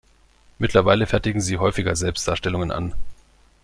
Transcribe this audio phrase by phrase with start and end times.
[0.57, 2.95] Mittlerweile fertigen sie häufiger Selbstdarstellungen an.